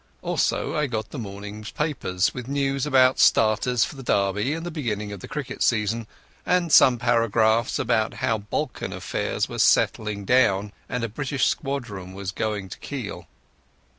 [0.23, 4.71] Also I got the morning's papers, with news about starters for the Derby and the
[4.71, 6.07] beginning of the cricket season,
[6.43, 12.31] and some paragraphs about how Balkan affairs were settling down and a British squadron was
[12.31, 13.27] going to Kiel.